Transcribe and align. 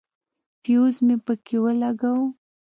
فيوز 0.61 0.95
مې 1.05 1.15
پکښې 1.25 1.57
ولګاوه. 1.63 2.27